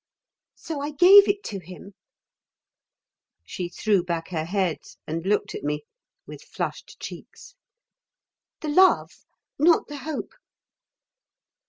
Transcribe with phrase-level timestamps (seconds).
[0.55, 1.93] So I gave it to him."
[3.45, 5.81] She threw back her head and looked at me,
[6.25, 7.53] with flushed cheeks.
[8.61, 9.11] "The love,
[9.59, 10.33] not the hope."